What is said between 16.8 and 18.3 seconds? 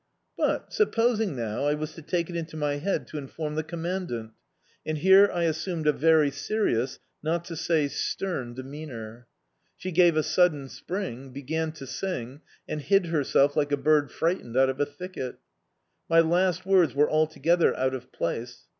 were altogether out of